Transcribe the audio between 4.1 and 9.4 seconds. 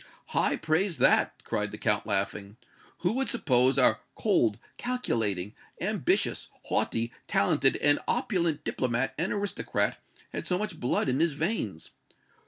cold, calculating, ambitious, haughty, talented and opulent diplomat and